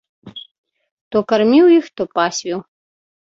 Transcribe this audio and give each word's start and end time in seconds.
То 1.15 1.21
карміў 1.31 1.65
іх, 1.79 1.85
то 2.01 2.09
пасвіў. 2.21 2.59